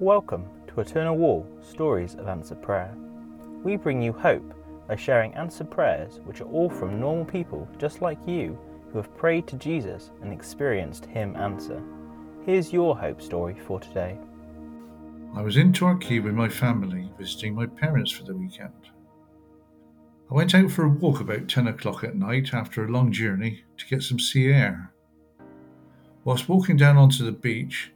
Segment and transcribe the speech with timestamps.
[0.00, 2.96] Welcome to Eternal Wall Stories of Answered Prayer.
[3.62, 4.54] We bring you hope
[4.88, 8.58] by sharing answered prayers which are all from normal people just like you
[8.90, 11.82] who have prayed to Jesus and experienced Him answer.
[12.46, 14.16] Here's your hope story for today.
[15.36, 18.88] I was in Torquay with my family visiting my parents for the weekend.
[20.30, 23.64] I went out for a walk about 10 o'clock at night after a long journey
[23.76, 24.94] to get some sea air.
[26.24, 27.92] Whilst walking down onto the beach,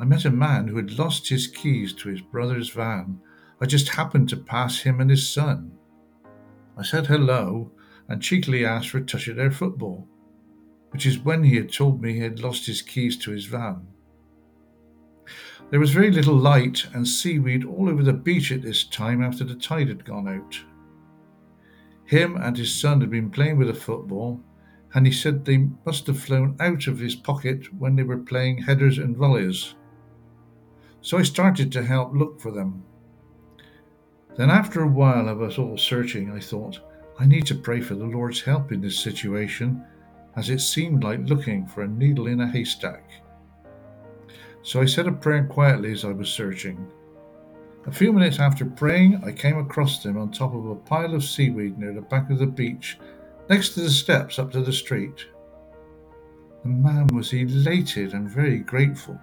[0.00, 3.20] I met a man who had lost his keys to his brother's van.
[3.60, 5.72] I just happened to pass him and his son.
[6.78, 7.70] I said hello
[8.08, 10.08] and cheekily asked for a touch of their football,
[10.88, 13.86] which is when he had told me he had lost his keys to his van.
[15.68, 19.44] There was very little light and seaweed all over the beach at this time after
[19.44, 20.58] the tide had gone out.
[22.06, 24.40] Him and his son had been playing with a football,
[24.94, 28.62] and he said they must have flown out of his pocket when they were playing
[28.62, 29.74] headers and volleys
[31.02, 32.82] so I started to help look for them.
[34.36, 36.80] Then, after a while of us all searching, I thought,
[37.18, 39.84] I need to pray for the Lord's help in this situation,
[40.36, 43.10] as it seemed like looking for a needle in a haystack.
[44.62, 46.90] So I said a prayer quietly as I was searching.
[47.86, 51.24] A few minutes after praying, I came across them on top of a pile of
[51.24, 52.98] seaweed near the back of the beach,
[53.48, 55.26] next to the steps up to the street.
[56.62, 59.18] The man was elated and very grateful.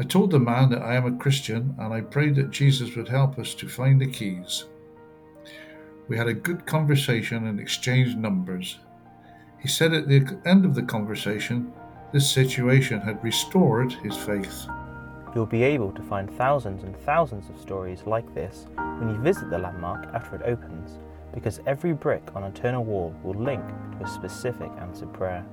[0.00, 3.08] I told the man that I am a Christian and I prayed that Jesus would
[3.08, 4.64] help us to find the keys.
[6.08, 8.78] We had a good conversation and exchanged numbers.
[9.60, 11.70] He said at the end of the conversation,
[12.14, 14.66] this situation had restored his faith.
[15.34, 18.68] You'll be able to find thousands and thousands of stories like this
[19.00, 20.98] when you visit the landmark after it opens,
[21.34, 23.62] because every brick on Eternal Wall will link
[23.98, 25.44] to a specific answered prayer.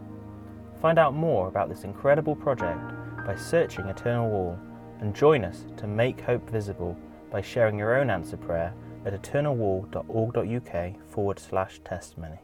[0.81, 2.93] Find out more about this incredible project
[3.27, 4.57] by searching Eternal Wall
[5.01, 6.97] and join us to make hope visible
[7.29, 8.73] by sharing your own answer prayer
[9.05, 12.39] at eternalwall.org.uk forward slash testimony.